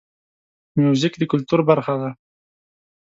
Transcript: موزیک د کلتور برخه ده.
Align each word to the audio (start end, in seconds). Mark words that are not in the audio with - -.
موزیک 0.81 1.13
د 1.17 1.23
کلتور 1.31 1.59
برخه 1.69 1.93
ده. 2.01 2.09